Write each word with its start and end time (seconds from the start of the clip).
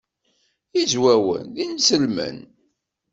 Izwawen 0.81 1.45
d 1.55 1.57
inselmen. 1.67 2.37